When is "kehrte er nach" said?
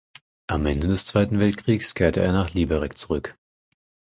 1.93-2.55